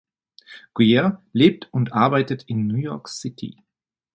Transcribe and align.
Guyer 0.73 1.21
lebt 1.31 1.71
und 1.71 1.93
arbeitet 1.93 2.41
in 2.47 2.65
New 2.65 2.77
York 2.77 3.07
City. 3.07 3.61